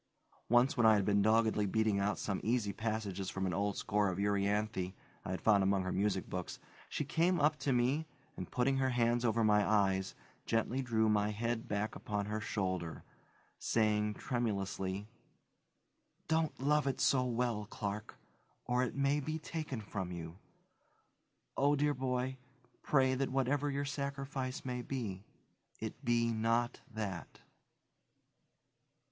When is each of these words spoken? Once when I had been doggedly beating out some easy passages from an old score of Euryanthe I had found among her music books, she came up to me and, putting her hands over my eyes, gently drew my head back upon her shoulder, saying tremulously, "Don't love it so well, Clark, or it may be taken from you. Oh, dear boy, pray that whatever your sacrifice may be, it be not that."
Once 0.49 0.75
when 0.75 0.85
I 0.87 0.95
had 0.95 1.05
been 1.05 1.21
doggedly 1.21 1.67
beating 1.67 1.99
out 1.99 2.17
some 2.17 2.41
easy 2.43 2.73
passages 2.73 3.29
from 3.29 3.45
an 3.45 3.53
old 3.53 3.77
score 3.77 4.09
of 4.09 4.17
Euryanthe 4.17 4.93
I 5.23 5.29
had 5.29 5.41
found 5.41 5.61
among 5.61 5.83
her 5.83 5.91
music 5.91 6.27
books, 6.27 6.57
she 6.89 7.05
came 7.05 7.39
up 7.39 7.55
to 7.59 7.71
me 7.71 8.07
and, 8.35 8.49
putting 8.49 8.77
her 8.77 8.89
hands 8.89 9.23
over 9.23 9.43
my 9.43 9.63
eyes, 9.63 10.15
gently 10.47 10.81
drew 10.81 11.07
my 11.07 11.29
head 11.29 11.67
back 11.67 11.95
upon 11.95 12.25
her 12.25 12.41
shoulder, 12.41 13.03
saying 13.59 14.15
tremulously, 14.15 15.07
"Don't 16.27 16.59
love 16.59 16.87
it 16.87 16.99
so 16.99 17.23
well, 17.23 17.67
Clark, 17.69 18.15
or 18.65 18.81
it 18.83 18.95
may 18.95 19.19
be 19.19 19.37
taken 19.37 19.79
from 19.81 20.11
you. 20.11 20.39
Oh, 21.55 21.75
dear 21.75 21.93
boy, 21.93 22.37
pray 22.81 23.13
that 23.13 23.29
whatever 23.29 23.69
your 23.69 23.85
sacrifice 23.85 24.65
may 24.65 24.81
be, 24.81 25.25
it 25.79 26.03
be 26.03 26.31
not 26.33 26.81
that." 26.91 27.41